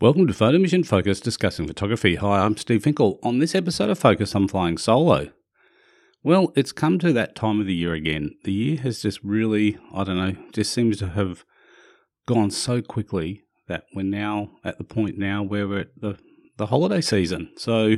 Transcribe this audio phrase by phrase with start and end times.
[0.00, 2.14] Welcome to Photomission Focus discussing photography.
[2.14, 3.18] Hi, I'm Steve Finkel.
[3.22, 5.28] On this episode of Focus, I'm flying solo.
[6.22, 8.30] Well, it's come to that time of the year again.
[8.44, 11.44] The year has just really, I don't know, just seems to have
[12.26, 16.16] gone so quickly that we're now at the point now where we're at the,
[16.56, 17.50] the holiday season.
[17.58, 17.96] So,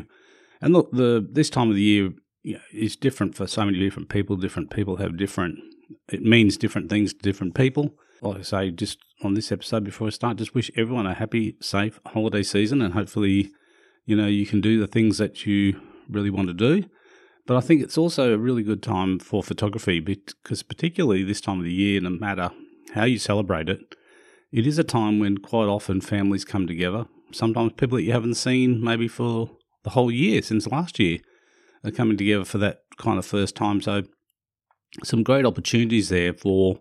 [0.61, 2.11] and look, the this time of the year
[2.43, 4.35] you know, is different for so many different people.
[4.35, 5.61] Different people have different,
[6.09, 10.07] it means different things to different people like I say, just on this episode before
[10.07, 13.51] I start, just wish everyone a happy, safe holiday season, and hopefully,
[14.07, 16.85] you know, you can do the things that you really want to do.
[17.47, 21.59] But I think it's also a really good time for photography because, particularly this time
[21.59, 22.51] of the year, no matter
[22.95, 23.81] how you celebrate it,
[24.53, 27.07] it is a time when quite often families come together.
[27.33, 29.51] Sometimes people that you haven't seen maybe for
[29.83, 31.19] the whole year since last year
[31.83, 33.81] are coming together for that kind of first time.
[33.81, 34.05] So,
[35.03, 36.79] some great opportunities there for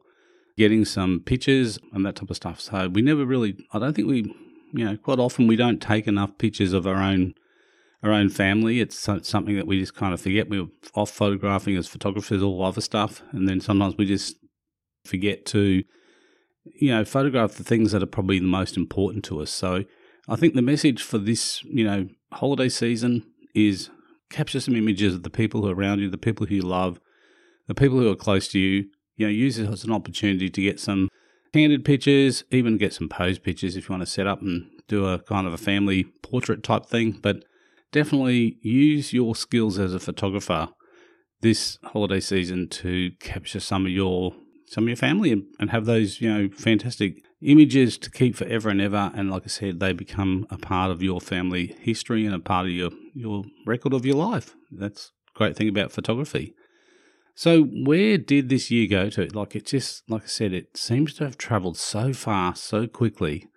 [0.57, 2.59] getting some pictures and that type of stuff.
[2.59, 4.33] So we never really, I don't think we,
[4.73, 7.33] you know, quite often we don't take enough pictures of our own
[8.03, 8.79] our own family.
[8.79, 10.49] It's something that we just kind of forget.
[10.49, 14.37] We're off photographing as photographers, all other stuff, and then sometimes we just
[15.05, 15.83] forget to,
[16.79, 19.51] you know, photograph the things that are probably the most important to us.
[19.51, 19.83] So
[20.27, 23.89] I think the message for this, you know, holiday season is
[24.31, 26.99] capture some images of the people who are around you, the people who you love,
[27.67, 30.61] the people who are close to you, you know, use it as an opportunity to
[30.61, 31.09] get some
[31.53, 35.05] candid pictures, even get some pose pictures if you want to set up and do
[35.05, 37.19] a kind of a family portrait type thing.
[37.21, 37.43] But
[37.91, 40.69] definitely use your skills as a photographer
[41.41, 44.33] this holiday season to capture some of your
[44.67, 48.69] some of your family and, and have those you know fantastic images to keep forever
[48.69, 49.11] and ever.
[49.13, 52.67] And like i said they become a part of your family history and a part
[52.67, 54.55] of your your record of your life.
[54.71, 56.53] That's great thing about photography
[57.35, 59.27] so where did this year go to?
[59.27, 63.47] Like it just, like I said, it seems to have travelled so fast, so quickly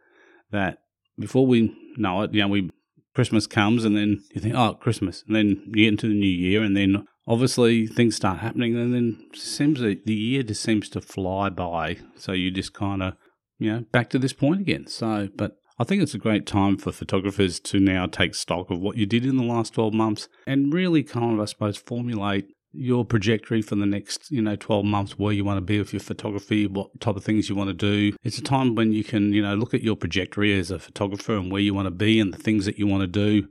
[0.51, 0.79] that
[1.19, 2.71] before we know it, you know, we
[3.15, 6.27] Christmas comes and then you think, oh, Christmas, and then you get into the new
[6.27, 10.89] year, and then obviously things start happening, and then seems that the year just seems
[10.91, 11.99] to fly by.
[12.17, 13.15] So you just kind of,
[13.59, 14.87] you know, back to this point again.
[14.89, 18.81] So, but I think it's a great time for photographers to now take stock of
[18.81, 22.47] what you did in the last 12 months and really kind of, I suppose, formulate
[22.75, 25.93] your trajectory for the next, you know, 12 months, where you want to be with
[25.93, 28.17] your photography, what type of things you want to do.
[28.23, 31.37] It's a time when you can, you know, look at your trajectory as a photographer
[31.37, 33.49] and where you want to be and the things that you want to do.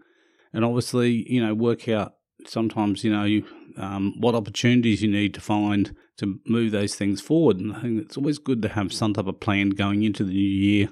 [0.51, 3.45] And obviously, you know, work out sometimes, you know, you,
[3.77, 7.57] um, what opportunities you need to find to move those things forward.
[7.57, 10.33] And I think it's always good to have some type of plan going into the
[10.33, 10.89] new year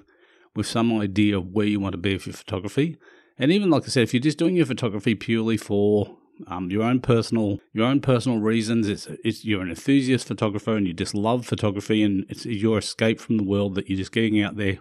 [0.56, 2.98] with some idea of where you want to be with your photography.
[3.38, 6.84] And even like I said, if you're just doing your photography purely for um, your
[6.84, 8.88] own personal your own personal reasons.
[8.88, 13.20] It's it's you're an enthusiast photographer and you just love photography and it's your escape
[13.20, 14.80] from the world that you're just getting out there.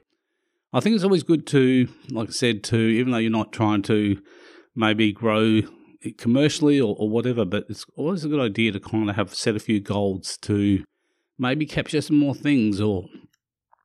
[0.72, 3.82] I think it's always good to, like I said, to even though you're not trying
[3.82, 4.20] to
[4.76, 5.62] maybe grow
[6.00, 9.34] it commercially or, or whatever, but it's always a good idea to kind of have
[9.34, 10.84] set a few goals to
[11.38, 13.06] maybe capture some more things or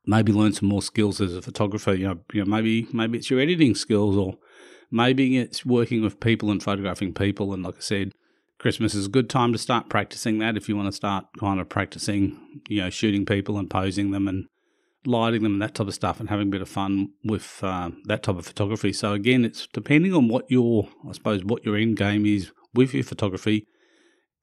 [0.06, 1.94] maybe learn some more skills as a photographer.
[1.94, 4.38] You know, you know maybe maybe it's your editing skills or
[4.90, 7.52] Maybe it's working with people and photographing people.
[7.52, 8.12] And like I said,
[8.58, 11.60] Christmas is a good time to start practicing that if you want to start kind
[11.60, 14.46] of practicing, you know, shooting people and posing them and
[15.04, 17.90] lighting them and that type of stuff and having a bit of fun with uh,
[18.04, 18.92] that type of photography.
[18.92, 22.94] So again, it's depending on what your, I suppose, what your end game is with
[22.94, 23.66] your photography.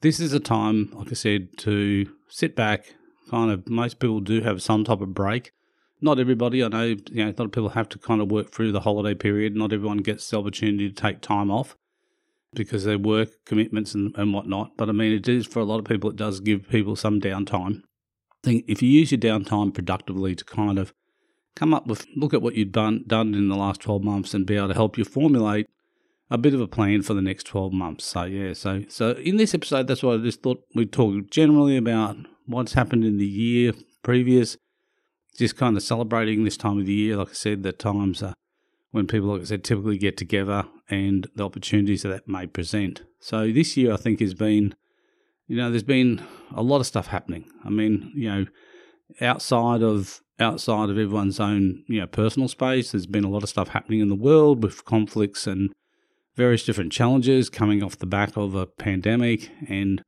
[0.01, 2.95] This is a time, like I said, to sit back.
[3.29, 5.53] Kind of, most people do have some type of break
[6.03, 6.63] not everybody.
[6.63, 8.81] I know, you know, a lot of people have to kind of work through the
[8.81, 9.55] holiday period.
[9.55, 11.77] Not everyone gets the opportunity to take time off
[12.53, 14.71] because their work commitments and, and whatnot.
[14.77, 17.21] But I mean, it is for a lot of people, it does give people some
[17.21, 17.81] downtime.
[18.43, 20.93] I think if you use your downtime productively to kind of
[21.55, 24.45] come up with, look at what you've done, done in the last 12 months and
[24.45, 25.67] be able to help you formulate
[26.29, 28.05] a bit of a plan for the next 12 months.
[28.05, 31.77] So, yeah, so, so in this episode, that's why I just thought we'd talk generally
[31.77, 33.71] about what's happened in the year
[34.03, 34.57] previous
[35.37, 37.17] just kind of celebrating this time of the year.
[37.17, 38.23] Like I said, the times
[38.91, 43.01] when people, like I said, typically get together and the opportunities that that may present.
[43.19, 44.75] So this year, I think, has been,
[45.47, 46.21] you know, there's been
[46.55, 47.45] a lot of stuff happening.
[47.65, 48.45] I mean, you know,
[49.21, 53.49] outside of outside of everyone's own, you know, personal space, there's been a lot of
[53.49, 55.71] stuff happening in the world with conflicts and
[56.35, 60.01] various different challenges coming off the back of a pandemic and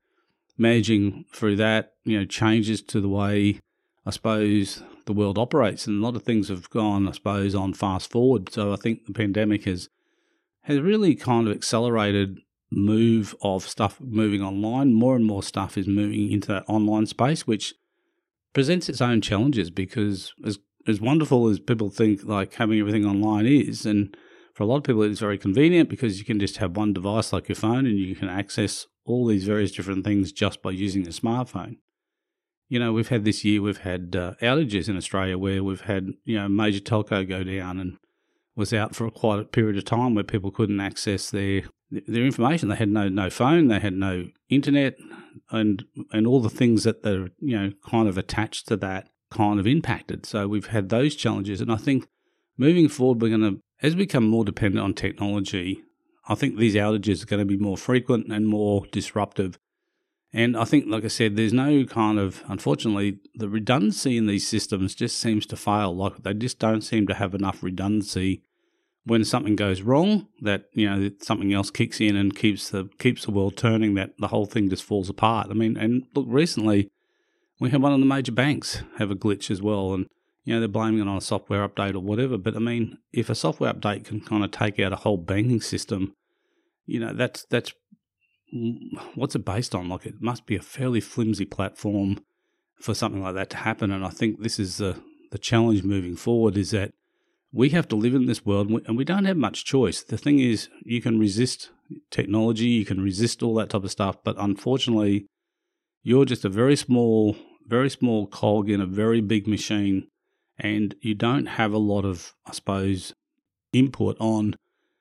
[0.58, 3.60] managing through that, you know, changes to the way
[4.04, 7.72] I suppose the world operates, and a lot of things have gone, I suppose, on
[7.72, 8.52] fast forward.
[8.52, 9.88] So I think the pandemic has
[10.62, 12.40] has really kind of accelerated
[12.72, 14.92] move of stuff moving online.
[14.92, 17.74] More and more stuff is moving into that online space, which
[18.52, 20.58] presents its own challenges because as
[20.88, 24.16] as wonderful as people think like having everything online is, and
[24.54, 27.32] for a lot of people it's very convenient because you can just have one device
[27.32, 31.06] like your phone and you can access all these various different things just by using
[31.06, 31.76] a smartphone.
[32.68, 36.08] You know, we've had this year, we've had uh, outages in Australia where we've had,
[36.24, 37.96] you know, major telco go down and
[38.56, 42.68] was out for quite a period of time where people couldn't access their their information.
[42.68, 44.96] They had no no phone, they had no internet,
[45.50, 49.60] and and all the things that they're you know kind of attached to that kind
[49.60, 50.26] of impacted.
[50.26, 52.08] So we've had those challenges, and I think
[52.56, 55.82] moving forward, we're going to as we become more dependent on technology.
[56.28, 59.60] I think these outages are going to be more frequent and more disruptive.
[60.36, 64.46] And I think, like I said, there's no kind of, unfortunately, the redundancy in these
[64.46, 65.96] systems just seems to fail.
[65.96, 68.42] Like they just don't seem to have enough redundancy
[69.04, 73.24] when something goes wrong, that you know something else kicks in and keeps the keeps
[73.24, 73.94] the world turning.
[73.94, 75.46] That the whole thing just falls apart.
[75.48, 76.90] I mean, and look, recently
[77.58, 80.06] we had one of the major banks have a glitch as well, and
[80.44, 82.36] you know they're blaming it on a software update or whatever.
[82.36, 85.62] But I mean, if a software update can kind of take out a whole banking
[85.62, 86.12] system,
[86.84, 87.72] you know that's that's
[89.14, 89.88] what's it based on?
[89.88, 92.20] Like it must be a fairly flimsy platform
[92.80, 93.90] for something like that to happen.
[93.90, 94.96] And I think this is the
[95.30, 96.92] the challenge moving forward is that
[97.52, 100.02] we have to live in this world and we don't have much choice.
[100.02, 101.70] The thing is, you can resist
[102.10, 105.26] technology, you can resist all that type of stuff, but unfortunately,
[106.02, 107.36] you're just a very small,
[107.66, 110.06] very small cog in a very big machine,
[110.58, 113.14] and you don't have a lot of, I suppose,
[113.72, 114.54] input on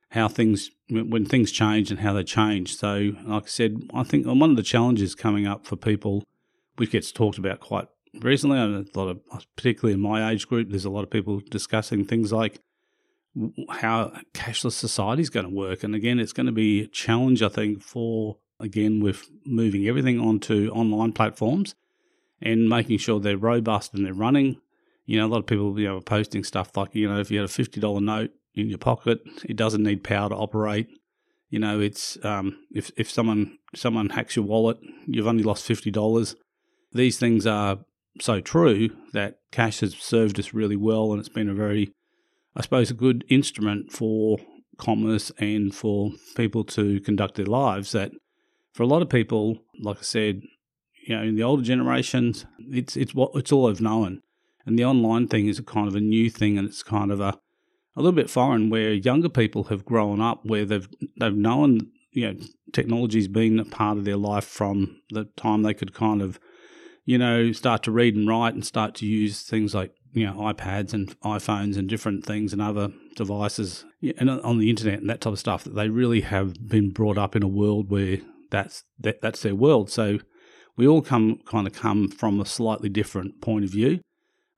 [0.10, 2.76] how things when things change and how they change.
[2.78, 6.24] So, like I said, I think one of the challenges coming up for people,
[6.76, 7.88] which gets talked about quite
[8.22, 9.20] recently, a lot of,
[9.56, 12.60] particularly in my age group, there's a lot of people discussing things like
[13.70, 15.84] how cashless society is going to work.
[15.84, 20.20] And again, it's going to be a challenge, I think, for again with moving everything
[20.20, 21.76] onto online platforms
[22.42, 24.62] and making sure they're robust and they're running.
[25.06, 27.30] You know, a lot of people you know are posting stuff like you know if
[27.32, 30.88] you had a fifty dollar note in your pocket, it doesn't need power to operate.
[31.50, 35.92] You know, it's um, if if someone someone hacks your wallet, you've only lost fifty
[35.92, 36.36] dollars.
[36.92, 37.80] These things are
[38.22, 41.92] so true that cash has served us really well and it's been a very,
[42.56, 44.38] I suppose, a good instrument for
[44.78, 47.92] commerce and for people to conduct their lives.
[47.92, 48.12] That
[48.74, 50.42] for a lot of people, like I said,
[51.06, 54.22] you know, in the older generations, it's it's what it's all they've known,
[54.66, 57.20] and the online thing is a kind of a new thing, and it's kind of
[57.20, 57.38] a
[57.96, 58.70] a little bit foreign.
[58.70, 60.88] Where younger people have grown up, where they've
[61.20, 62.40] they've known you know
[62.74, 66.40] technology's been a part of their life from the time they could kind of
[67.06, 70.34] you know, start to read and write and start to use things like, you know,
[70.34, 73.86] iPads and iPhones and different things and other devices
[74.18, 77.18] and on the internet and that type of stuff, that they really have been brought
[77.18, 78.18] up in a world where
[78.50, 79.90] that's that, that's their world.
[79.90, 80.20] So
[80.76, 84.00] we all come kind of come from a slightly different point of view.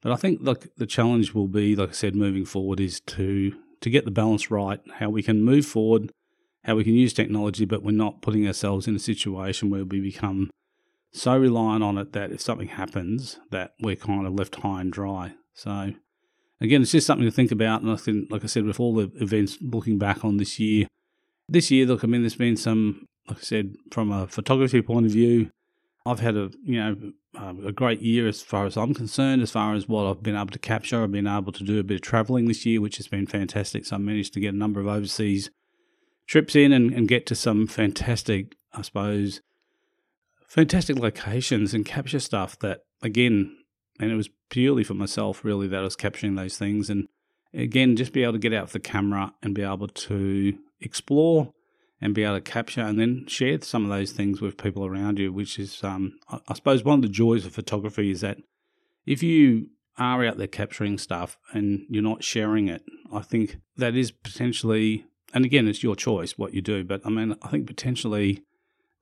[0.08, 3.52] But I think like the challenge will be, like I said, moving forward is to
[3.82, 6.14] to get the balance right, how we can move forward,
[6.64, 10.00] how we can use technology, but we're not putting ourselves in a situation where we
[10.00, 10.50] become
[11.12, 14.94] so reliant on it that if something happens, that we're kind of left high and
[14.94, 15.34] dry.
[15.54, 15.92] So
[16.62, 17.82] again, it's just something to think about.
[17.82, 20.88] And I think, like I said, with all the events looking back on this year,
[21.50, 25.06] this year, look, I mean, there's been some, like I said, from a photography point
[25.06, 25.52] of view,
[26.08, 29.42] I've had a you know um, a great year as far as I'm concerned.
[29.42, 31.84] As far as what I've been able to capture, I've been able to do a
[31.84, 33.86] bit of travelling this year, which has been fantastic.
[33.86, 35.50] So I managed to get a number of overseas
[36.28, 39.42] trips in and, and get to some fantastic, I suppose,
[40.48, 43.56] fantastic locations and capture stuff that, again,
[44.00, 46.90] and it was purely for myself really that I was capturing those things.
[46.90, 47.08] And
[47.54, 51.54] again, just be able to get out the camera and be able to explore
[52.00, 55.18] and be able to capture and then share some of those things with people around
[55.20, 58.38] you, which is, um, I suppose, one of the joys of photography is that
[59.06, 63.96] if you are out there capturing stuff and you're not sharing it, I think that
[63.96, 67.66] is potentially, and again, it's your choice what you do, but I mean, I think
[67.66, 68.44] potentially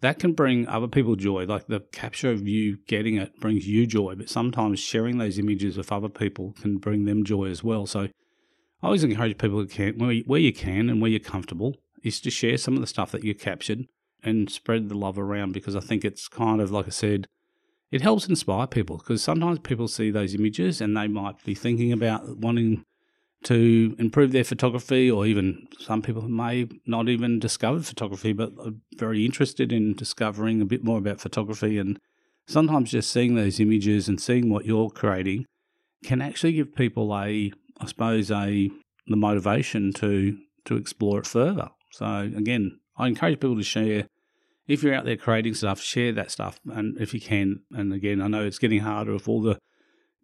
[0.02, 1.46] that can bring other people joy.
[1.46, 5.78] Like the capture of you getting it brings you joy, but sometimes sharing those images
[5.78, 7.86] with other people can bring them joy as well.
[7.86, 8.10] So I
[8.84, 12.58] always encourage people who can, where you can and where you're comfortable, is to share
[12.58, 13.86] some of the stuff that you captured
[14.24, 17.28] and spread the love around because I think it's kind of like I said,
[17.92, 21.92] it helps inspire people because sometimes people see those images and they might be thinking
[21.92, 22.84] about wanting
[23.44, 28.72] to improve their photography, or even some people may not even discover photography, but are
[28.98, 31.78] very interested in discovering a bit more about photography.
[31.78, 32.00] And
[32.48, 35.46] sometimes just seeing those images and seeing what you're creating
[36.04, 38.72] can actually give people a, I suppose, a
[39.08, 41.70] the motivation to to explore it further.
[41.96, 44.10] So again, I encourage people to share.
[44.68, 47.62] If you're out there creating stuff, share that stuff, and if you can.
[47.72, 49.58] And again, I know it's getting harder with all the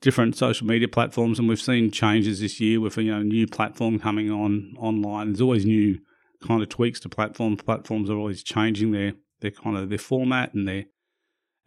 [0.02, 4.00] different social media platforms, and we've seen changes this year with you know new platform
[4.00, 5.28] coming on online.
[5.28, 6.00] There's always new
[6.46, 7.62] kind of tweaks to platforms.
[7.62, 10.86] Platforms are always changing their their kind of their format and their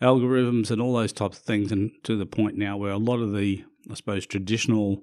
[0.03, 3.21] algorithms and all those types of things, and to the point now where a lot
[3.21, 5.03] of the I suppose traditional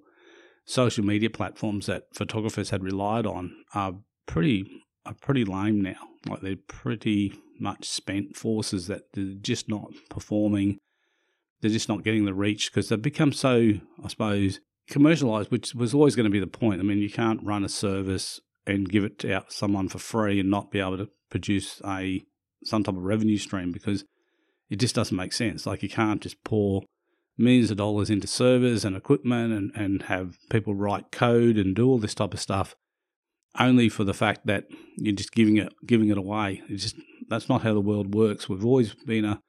[0.65, 3.95] social media platforms that photographers had relied on are
[4.27, 6.09] pretty are pretty lame now.
[6.27, 10.79] Like they're pretty much spent forces that they're just not performing.
[11.61, 15.93] They're just not getting the reach because they've become so, I suppose, commercialized, which was
[15.93, 16.79] always going to be the point.
[16.79, 20.39] I mean, you can't run a service and give it out to someone for free
[20.39, 22.23] and not be able to produce a
[22.63, 24.03] some type of revenue stream because
[24.69, 25.65] it just doesn't make sense.
[25.65, 26.83] Like you can't just pour
[27.37, 31.87] millions of dollars into servers and equipment and, and have people write code and do
[31.87, 32.75] all this type of stuff
[33.59, 34.65] only for the fact that
[34.95, 36.61] you're just giving it giving it away.
[36.69, 36.95] It's just
[37.27, 38.49] that's not how the world works.
[38.49, 39.41] We've always been a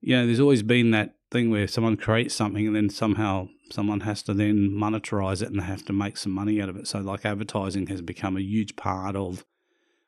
[0.00, 4.00] you know, there's always been that thing where someone creates something and then somehow someone
[4.00, 6.86] has to then monetize it and they have to make some money out of it.
[6.86, 9.44] So like advertising has become a huge part of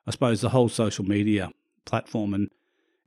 [0.06, 1.50] I suppose the whole social media
[1.84, 2.50] platform and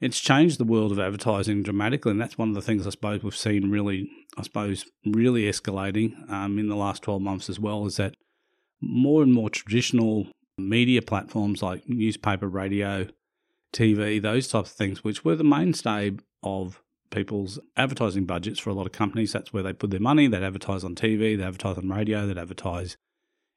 [0.01, 3.21] it's changed the world of advertising dramatically, and that's one of the things I suppose
[3.21, 7.85] we've seen really, I suppose, really escalating um, in the last 12 months as well.
[7.85, 8.15] Is that
[8.81, 13.07] more and more traditional media platforms like newspaper, radio,
[13.73, 16.11] TV, those types of things, which were the mainstay
[16.43, 16.81] of
[17.11, 19.33] people's advertising budgets for a lot of companies.
[19.33, 20.27] That's where they put their money.
[20.27, 22.97] They'd advertise on TV, they'd advertise on radio, they'd advertise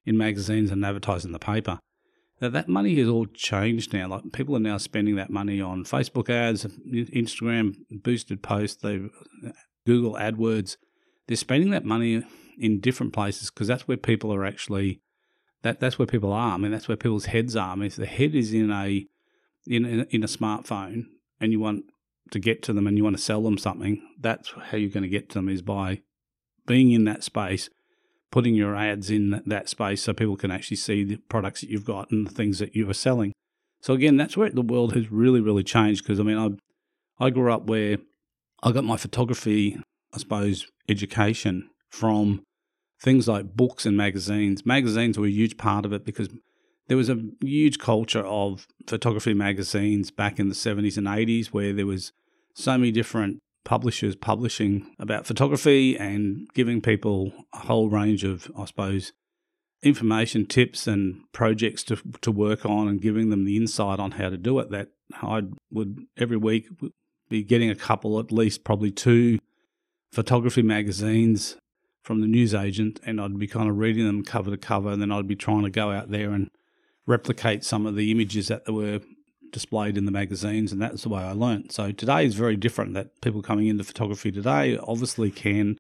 [0.04, 1.78] in magazines and advertise in the paper.
[2.40, 4.08] Now, that money has all changed now.
[4.08, 9.00] Like people are now spending that money on Facebook ads, Instagram boosted posts, they
[9.86, 10.76] Google AdWords.
[11.28, 12.24] They're spending that money
[12.58, 15.00] in different places because that's where people are actually
[15.62, 16.54] that that's where people are.
[16.54, 17.72] I mean, that's where people's heads are.
[17.72, 19.06] I mean, if the head is in a
[19.66, 21.04] in in a smartphone
[21.40, 21.84] and you want
[22.30, 25.02] to get to them and you want to sell them something, that's how you're going
[25.02, 26.00] to get to them is by
[26.66, 27.68] being in that space
[28.32, 31.84] putting your ads in that space so people can actually see the products that you've
[31.84, 33.32] got and the things that you are selling.
[33.82, 36.02] So again, that's where the world has really, really changed.
[36.02, 37.98] Because I mean, I I grew up where
[38.62, 39.78] I got my photography,
[40.12, 42.42] I suppose, education from
[43.02, 44.64] things like books and magazines.
[44.64, 46.28] Magazines were a huge part of it because
[46.88, 51.72] there was a huge culture of photography magazines back in the 70s and 80s where
[51.72, 52.12] there was
[52.54, 58.64] so many different publishers publishing about photography and giving people a whole range of, I
[58.66, 59.12] suppose,
[59.82, 64.28] information, tips, and projects to to work on, and giving them the insight on how
[64.30, 64.70] to do it.
[64.70, 66.68] That I would every week
[67.28, 69.38] be getting a couple, at least probably two,
[70.12, 71.56] photography magazines
[72.02, 75.12] from the newsagent, and I'd be kind of reading them cover to cover, and then
[75.12, 76.50] I'd be trying to go out there and
[77.06, 79.00] replicate some of the images that were
[79.52, 81.72] displayed in the magazines, and that's the way I learnt.
[81.72, 82.94] So today is very different.
[82.94, 85.76] That people coming into photography today obviously can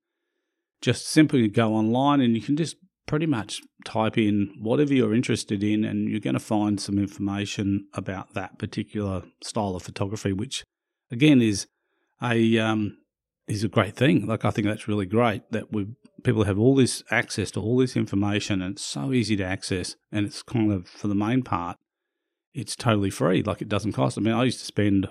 [0.80, 2.76] just simply go online and you can just
[3.06, 7.86] pretty much type in whatever you're interested in, and you're going to find some information
[7.94, 10.64] about that particular style of photography, which
[11.10, 11.66] again is
[12.22, 12.98] a um,
[13.48, 14.26] is a great thing.
[14.26, 15.88] Like I think that's really great that we
[16.22, 19.96] people have all this access to all this information, and it's so easy to access,
[20.10, 21.78] and it's kind of for the main part
[22.54, 23.42] it's totally free.
[23.42, 24.18] Like it doesn't cost.
[24.18, 25.08] I mean, I used to spend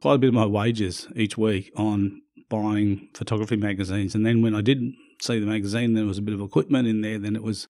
[0.00, 4.14] quite a bit of my wages each week on buying photography magazines.
[4.14, 4.82] And then when I did
[5.20, 7.18] see the magazine, there was a bit of equipment in there.
[7.18, 7.68] Then it was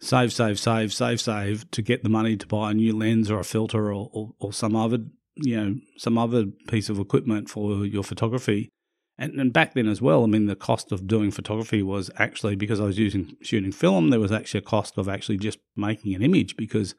[0.00, 3.40] save, save, save, save, save to get the money to buy a new lens or
[3.40, 4.98] a filter or, or, or some other,
[5.36, 8.68] you know, some other piece of equipment for your photography.
[9.18, 12.54] And, and back then as well, I mean, the cost of doing photography was actually
[12.54, 14.10] because I was using shooting film.
[14.10, 16.94] There was actually a cost of actually just making an image because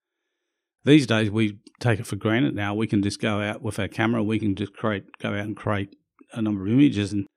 [0.84, 2.74] these days, we take it for granted now.
[2.74, 5.56] We can just go out with our camera, we can just create, go out and
[5.56, 5.96] create
[6.34, 7.12] a number of images.
[7.12, 7.28] And,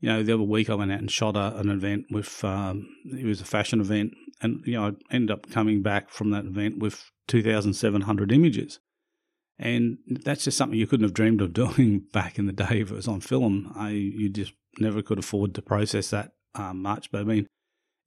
[0.00, 2.88] you know, the other week I went out and shot a, an event with, um,
[3.04, 4.12] it was a fashion event.
[4.40, 8.78] And, you know, I ended up coming back from that event with 2,700 images.
[9.58, 12.90] And that's just something you couldn't have dreamed of doing back in the day if
[12.90, 13.72] it was on film.
[13.76, 17.10] I, you just never could afford to process that um, much.
[17.10, 17.46] But I mean,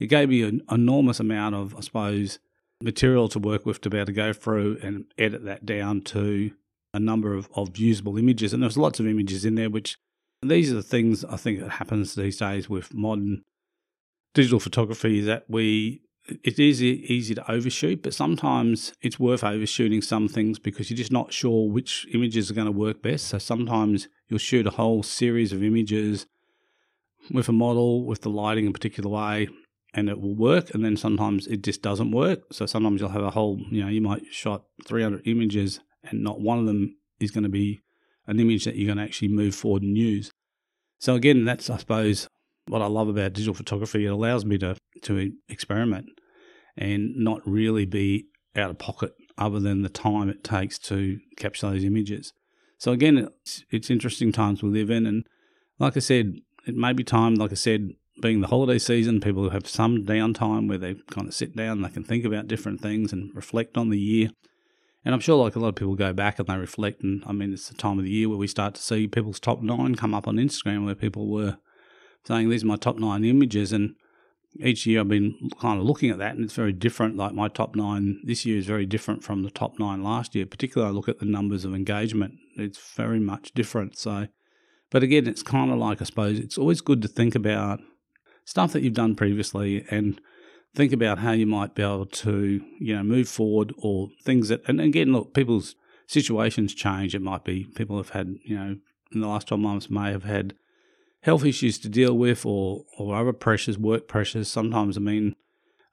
[0.00, 2.38] it gave me an enormous amount of, I suppose,
[2.82, 6.50] material to work with to be able to go through and edit that down to
[6.92, 8.52] a number of, of usable images.
[8.52, 9.96] And there's lots of images in there, which
[10.42, 13.42] these are the things I think that happens these days with modern
[14.34, 20.28] digital photography that we it is easy to overshoot, but sometimes it's worth overshooting some
[20.28, 23.26] things because you're just not sure which images are going to work best.
[23.26, 26.26] So sometimes you'll shoot a whole series of images
[27.30, 29.48] with a model with the lighting in a particular way,
[29.94, 32.52] and it will work and then sometimes it just doesn't work.
[32.52, 36.40] So sometimes you'll have a whole you know you might shot 300 images and not
[36.40, 37.82] one of them is going to be
[38.26, 40.30] an image that you're going to actually move forward and use.
[40.98, 42.28] So again that's i suppose
[42.68, 46.06] what I love about digital photography, it allows me to, to experiment
[46.76, 51.70] and not really be out of pocket other than the time it takes to capture
[51.70, 52.32] those images.
[52.78, 55.26] So again, it's, it's interesting times we live in, and
[55.78, 56.34] like I said,
[56.66, 60.04] it may be time, like I said, being the holiday season, people who have some
[60.04, 63.76] downtime where they kind of sit down, they can think about different things and reflect
[63.76, 64.30] on the year.
[65.04, 67.32] And I'm sure, like a lot of people go back and they reflect, and I
[67.32, 69.94] mean, it's the time of the year where we start to see people's top nine
[69.94, 71.58] come up on Instagram, where people were
[72.24, 73.94] saying, "These are my top nine images," and
[74.60, 77.16] each year I've been kind of looking at that, and it's very different.
[77.16, 80.46] Like my top nine this year is very different from the top nine last year.
[80.46, 83.98] Particularly, I look at the numbers of engagement; it's very much different.
[83.98, 84.28] So,
[84.90, 87.80] but again, it's kind of like I suppose it's always good to think about
[88.44, 90.20] stuff that you've done previously and
[90.74, 94.62] think about how you might be able to you know move forward or things that.
[94.68, 95.74] And again, look, people's
[96.06, 97.14] situations change.
[97.14, 98.76] It might be people have had you know
[99.12, 100.54] in the last twelve months may have had
[101.22, 104.48] health issues to deal with or, or other pressures, work pressures.
[104.48, 105.34] Sometimes, I mean,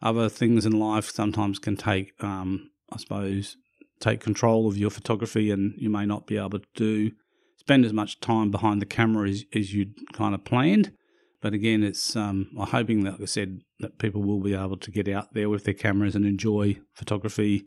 [0.01, 3.57] other things in life sometimes can take, um, I suppose,
[3.99, 7.11] take control of your photography and you may not be able to do,
[7.57, 10.91] spend as much time behind the camera as, as you'd kind of planned.
[11.41, 14.77] But again, it's um, I'm hoping that, like I said, that people will be able
[14.77, 17.65] to get out there with their cameras and enjoy photography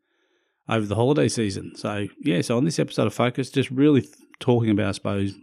[0.68, 1.74] over the holiday season.
[1.76, 4.08] So yeah, so on this episode of Focus, just really
[4.40, 5.34] talking about, I suppose,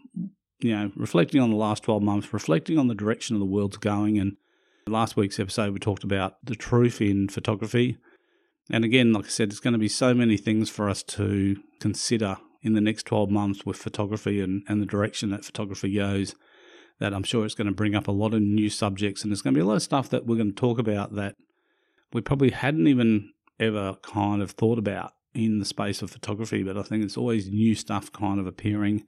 [0.64, 3.78] you know, reflecting on the last 12 months, reflecting on the direction of the world's
[3.78, 4.18] going.
[4.18, 4.38] And
[4.88, 7.98] last week's episode, we talked about the truth in photography.
[8.70, 11.58] And again, like I said, it's going to be so many things for us to
[11.82, 16.34] consider in the next 12 months with photography and, and the direction that photography goes
[17.00, 19.22] that I'm sure it's going to bring up a lot of new subjects.
[19.22, 21.14] And there's going to be a lot of stuff that we're going to talk about
[21.16, 21.36] that
[22.14, 26.64] we probably hadn't even ever kind of thought about in the space of photography.
[26.64, 29.04] But I think it's always new stuff kind of appearing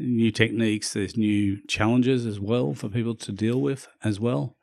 [0.00, 4.56] new techniques, there's new challenges as well for people to deal with as well.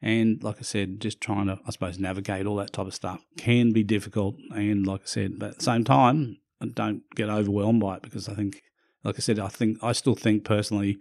[0.00, 3.24] And like I said, just trying to, I suppose, navigate all that type of stuff
[3.38, 4.36] can be difficult.
[4.54, 6.38] And like I said, but at the same time,
[6.74, 8.62] don't get overwhelmed by it because I think,
[9.02, 10.98] like I said, I think, I still think personally,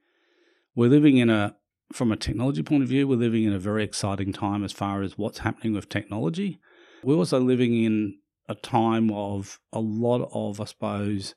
[0.76, 1.56] we're living in a,
[1.91, 5.04] from a technology point of view, we're living in a very exciting time as far
[5.04, 6.60] as what's happening with technology.
[7.04, 11.36] We're also living in a time of a lot of, I suppose,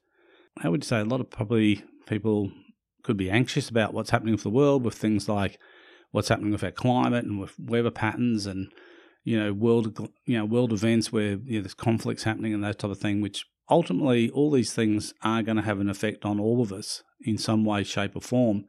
[0.60, 2.50] how would you say, a lot of probably people
[3.02, 5.58] could be anxious about what's happening with the world, with things like
[6.10, 8.72] what's happening with our climate and with weather patterns and
[9.24, 12.78] you know world you know world events where you know, there's conflicts happening and that
[12.78, 13.20] type of thing.
[13.20, 17.02] Which ultimately, all these things are going to have an effect on all of us
[17.20, 18.64] in some way, shape, or form.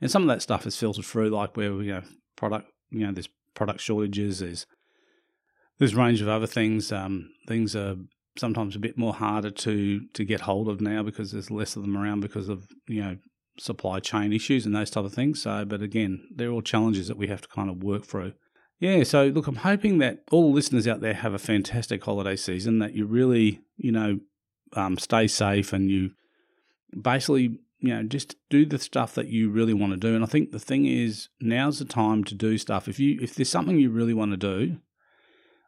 [0.00, 2.02] And some of that stuff is filtered through, like where you know
[2.36, 4.66] product you know there's product shortages,
[5.78, 6.92] there's a range of other things.
[6.92, 7.96] Um, things are
[8.40, 11.82] sometimes a bit more harder to to get hold of now because there's less of
[11.82, 13.16] them around because of you know
[13.58, 15.42] supply chain issues and those type of things.
[15.42, 18.32] So, but again, they're all challenges that we have to kind of work through.
[18.78, 22.78] Yeah, so look, I'm hoping that all listeners out there have a fantastic holiday season.
[22.78, 24.20] That you really, you know,
[24.72, 26.12] um, stay safe and you
[26.98, 30.14] basically, you know, just do the stuff that you really want to do.
[30.14, 32.88] And I think the thing is, now's the time to do stuff.
[32.88, 34.78] If you if there's something you really want to do,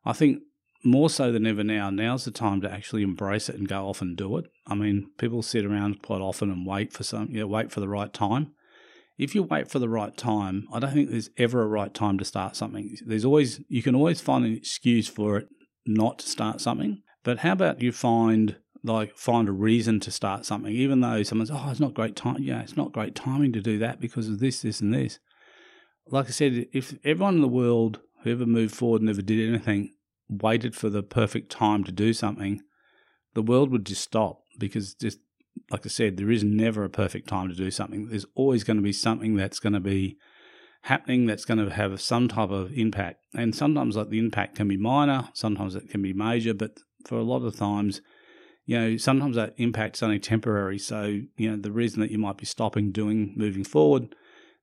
[0.06, 0.40] I think
[0.84, 4.00] more so than ever now, now's the time to actually embrace it and go off
[4.02, 4.46] and do it.
[4.66, 7.88] I mean, people sit around quite often and wait for some, yeah, wait for the
[7.88, 8.52] right time.
[9.18, 12.18] If you wait for the right time, I don't think there's ever a right time
[12.18, 12.96] to start something.
[13.06, 15.48] There's always, you can always find an excuse for it
[15.86, 17.02] not to start something.
[17.22, 21.50] But how about you find like find a reason to start something, even though someone's
[21.52, 24.40] oh it's not great time, yeah, it's not great timing to do that because of
[24.40, 25.18] this, this, and this.
[26.08, 29.92] Like I said, if everyone in the world who ever moved forward never did anything,
[30.40, 32.60] waited for the perfect time to do something,
[33.34, 35.18] the world would just stop because just
[35.70, 38.08] like I said, there is never a perfect time to do something.
[38.08, 40.16] There's always going to be something that's going to be
[40.82, 43.24] happening that's going to have some type of impact.
[43.34, 47.16] And sometimes like the impact can be minor, sometimes it can be major, but for
[47.18, 48.00] a lot of times,
[48.64, 50.78] you know, sometimes that impact's only temporary.
[50.78, 54.14] So, you know, the reason that you might be stopping doing moving forward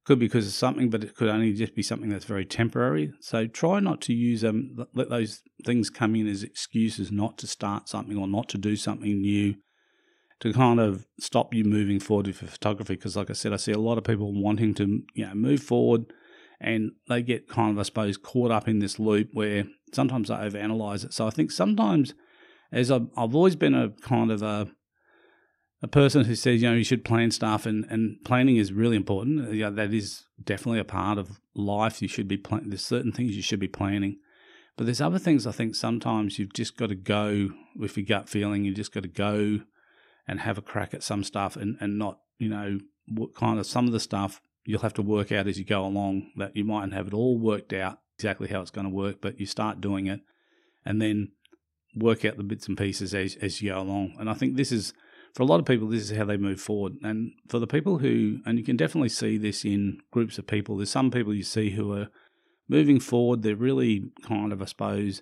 [0.05, 3.11] could be because of something, but it could only just be something that's very temporary.
[3.19, 7.37] So try not to use them, um, let those things come in as excuses not
[7.39, 9.55] to start something or not to do something new
[10.39, 12.95] to kind of stop you moving forward with photography.
[12.95, 15.61] Because, like I said, I see a lot of people wanting to, you know, move
[15.61, 16.05] forward
[16.61, 20.35] and they get kind of, I suppose, caught up in this loop where sometimes they
[20.35, 21.13] overanalyze it.
[21.13, 22.13] So I think sometimes,
[22.71, 24.67] as I've, I've always been a kind of a
[25.81, 28.97] a person who says, you know, you should plan stuff and, and planning is really
[28.97, 29.53] important.
[29.53, 32.01] Yeah, that is definitely a part of life.
[32.01, 34.17] You should be there's certain things you should be planning.
[34.75, 38.29] But there's other things I think sometimes you've just got to go with your gut
[38.29, 38.63] feeling.
[38.63, 39.59] You just got to go
[40.27, 43.65] and have a crack at some stuff and, and not, you know, what kind of
[43.65, 46.63] some of the stuff you'll have to work out as you go along that you
[46.63, 49.81] mightn't have it all worked out exactly how it's going to work, but you start
[49.81, 50.19] doing it
[50.85, 51.31] and then
[51.95, 54.13] work out the bits and pieces as, as you go along.
[54.19, 54.93] And I think this is,
[55.33, 56.93] for a lot of people, this is how they move forward.
[57.03, 60.77] And for the people who, and you can definitely see this in groups of people,
[60.77, 62.09] there's some people you see who are
[62.67, 65.21] moving forward, they're really kind of, I suppose,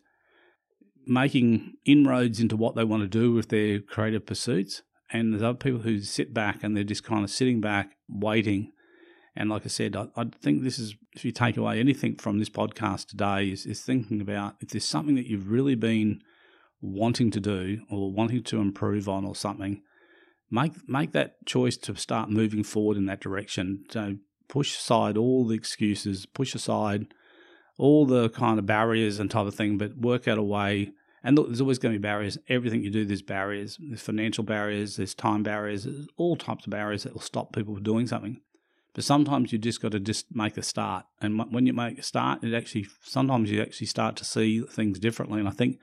[1.05, 4.81] making inroads into what they want to do with their creative pursuits.
[5.11, 8.73] And there's other people who sit back and they're just kind of sitting back, waiting.
[9.35, 12.39] And like I said, I, I think this is, if you take away anything from
[12.39, 16.21] this podcast today, is, is thinking about if there's something that you've really been
[16.81, 19.81] wanting to do or wanting to improve on or something,
[20.49, 23.86] make make that choice to start moving forward in that direction.
[23.89, 27.07] So push aside all the excuses, push aside
[27.77, 30.91] all the kind of barriers and type of thing, but work out a way.
[31.23, 32.38] And look, there's always going to be barriers.
[32.47, 33.77] Everything you do, there's barriers.
[33.79, 37.75] There's financial barriers, there's time barriers, there's all types of barriers that will stop people
[37.75, 38.41] from doing something.
[38.93, 41.05] But sometimes you just got to just make a start.
[41.21, 44.97] And when you make a start, it actually sometimes you actually start to see things
[44.97, 45.39] differently.
[45.39, 45.79] And I think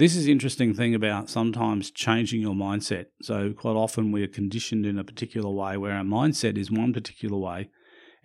[0.00, 3.06] this is interesting thing about sometimes changing your mindset.
[3.20, 6.94] So quite often we are conditioned in a particular way where our mindset is one
[6.94, 7.68] particular way,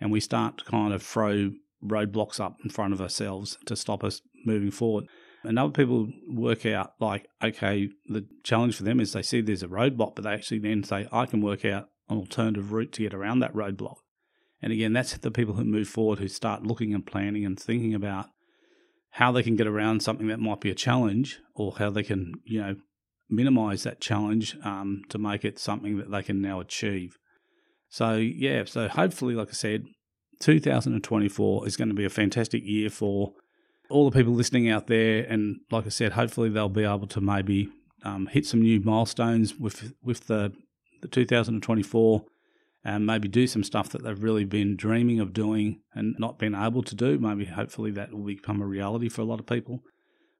[0.00, 1.50] and we start to kind of throw
[1.84, 5.04] roadblocks up in front of ourselves to stop us moving forward.
[5.44, 9.62] And other people work out like, okay, the challenge for them is they see there's
[9.62, 13.02] a roadblock, but they actually then say, I can work out an alternative route to
[13.02, 13.96] get around that roadblock.
[14.62, 17.92] And again, that's the people who move forward who start looking and planning and thinking
[17.92, 18.28] about
[19.16, 22.34] how they can get around something that might be a challenge or how they can,
[22.44, 22.76] you know,
[23.30, 27.16] minimize that challenge um, to make it something that they can now achieve.
[27.88, 29.86] So, yeah, so hopefully, like I said,
[30.40, 33.32] 2024 is going to be a fantastic year for
[33.88, 35.24] all the people listening out there.
[35.24, 37.70] And like I said, hopefully they'll be able to maybe
[38.04, 40.52] um, hit some new milestones with with the,
[41.00, 42.22] the 2024
[42.86, 46.54] and maybe do some stuff that they've really been dreaming of doing and not been
[46.54, 47.18] able to do.
[47.18, 49.80] Maybe hopefully that will become a reality for a lot of people.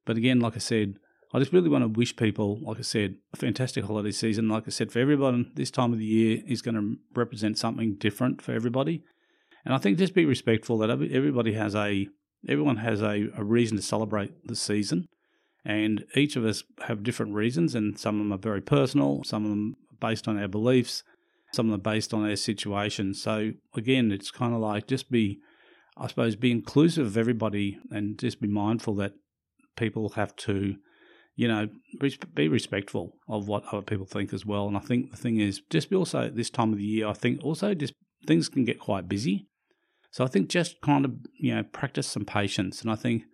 [0.04, 1.00] But again, like I said,
[1.34, 4.48] I just really want to wish people, like I said, a fantastic holiday season.
[4.48, 7.96] Like I said, for everybody, this time of the year is going to represent something
[7.96, 9.02] different for everybody.
[9.64, 12.06] And I think just be respectful that everybody has a
[12.48, 15.08] everyone has a, a reason to celebrate the season,
[15.64, 19.42] and each of us have different reasons, and some of them are very personal, some
[19.42, 21.02] of them based on our beliefs,
[21.52, 23.14] some of them based on their situation.
[23.14, 25.40] So again, it's kind of like just be,
[25.96, 29.14] I suppose, be inclusive of everybody, and just be mindful that
[29.76, 30.76] people have to
[31.36, 31.68] you know,
[32.34, 34.66] be respectful of what other people think as well.
[34.66, 37.06] And I think the thing is, just be also at this time of the year,
[37.06, 37.92] I think also just
[38.26, 39.46] things can get quite busy.
[40.10, 42.80] So I think just kind of, you know, practice some patience.
[42.80, 43.24] And I think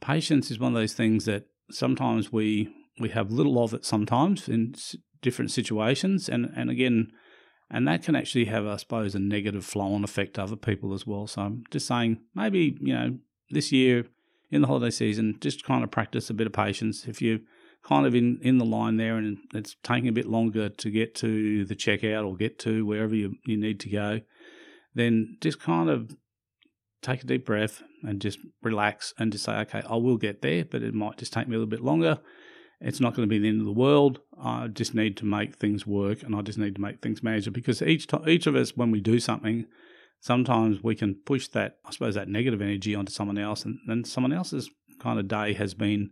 [0.00, 4.48] patience is one of those things that sometimes we we have little of it sometimes
[4.48, 4.74] in
[5.20, 6.30] different situations.
[6.30, 7.12] And, and again,
[7.70, 10.94] and that can actually have, I suppose, a negative flow on effect to other people
[10.94, 11.26] as well.
[11.26, 13.18] So I'm just saying maybe, you know,
[13.50, 14.06] this year
[14.50, 17.06] in the holiday season, just kind of practice a bit of patience.
[17.06, 17.40] If you're
[17.82, 21.14] kind of in, in the line there and it's taking a bit longer to get
[21.16, 24.20] to the checkout or get to wherever you, you need to go,
[24.94, 26.16] then just kind of
[27.02, 30.64] take a deep breath and just relax and just say, okay, I will get there,
[30.64, 32.18] but it might just take me a little bit longer.
[32.80, 34.20] It's not going to be the end of the world.
[34.40, 37.54] I just need to make things work and I just need to make things manageable
[37.54, 39.66] because each time, each of us, when we do something,
[40.20, 44.04] sometimes we can push that, I suppose, that negative energy onto someone else, and then
[44.04, 46.10] someone else's kind of day has been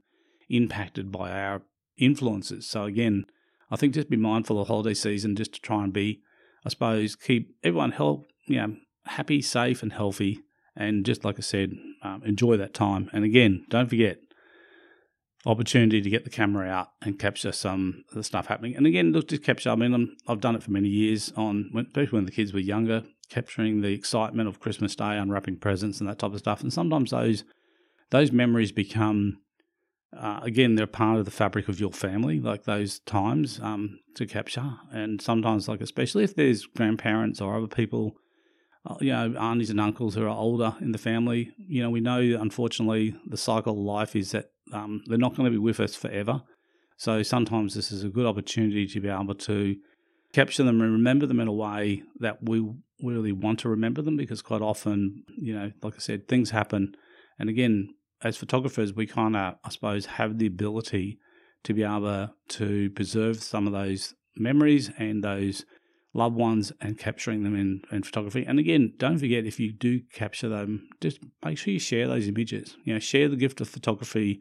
[0.48, 1.62] impacted by our
[1.98, 2.66] influences.
[2.66, 3.26] So again,
[3.70, 6.20] I think just be mindful of holiday season, just to try and be,
[6.64, 10.40] I suppose, keep everyone help you know, happy, safe, and healthy.
[10.76, 11.72] And just like I said,
[12.02, 13.08] um, enjoy that time.
[13.12, 14.18] And again, don't forget
[15.46, 18.76] opportunity to get the camera out and capture some of the stuff happening.
[18.76, 19.70] And again, look, just capture.
[19.70, 22.52] I mean, i have done it for many years on, when, especially when the kids
[22.52, 26.62] were younger, capturing the excitement of Christmas Day, unwrapping presents, and that type of stuff.
[26.62, 27.44] And sometimes those
[28.10, 29.38] those memories become
[30.16, 34.26] uh, again, they're part of the fabric of your family, like those times um, to
[34.26, 34.74] capture.
[34.92, 38.14] And sometimes, like especially if there's grandparents or other people
[38.86, 41.50] uh, you know, aunties and uncles who are older in the family.
[41.56, 45.44] You know, we know unfortunately the cycle of life is that um, they're not going
[45.44, 46.42] to be with us forever.
[46.96, 49.76] So sometimes this is a good opportunity to be able to
[50.32, 52.68] capture them and remember them in a way that we
[53.02, 56.94] really want to remember them because quite often, you know, like I said, things happen.
[57.38, 61.18] And again, as photographers, we kind of, I suppose, have the ability
[61.64, 65.64] to be able to preserve some of those memories and those
[66.14, 68.44] loved ones and capturing them in, in photography.
[68.46, 72.28] And again, don't forget if you do capture them, just make sure you share those
[72.28, 72.76] images.
[72.84, 74.40] You know, share the gift of photography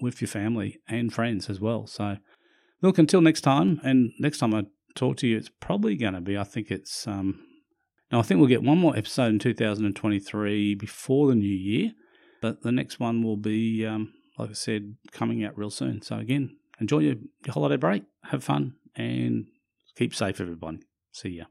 [0.00, 1.86] with your family and friends as well.
[1.86, 2.18] So,
[2.82, 6.20] look, until next time, and next time I talk to you, it's probably going to
[6.20, 7.40] be, I think it's um,
[8.10, 11.92] Now, I think we'll get one more episode in 2023 before the new year,
[12.40, 16.02] but the next one will be, um, like I said, coming out real soon.
[16.02, 19.46] So, again, enjoy your, your holiday break, have fun, and
[19.96, 20.80] keep safe, everybody.
[21.12, 21.44] See ya.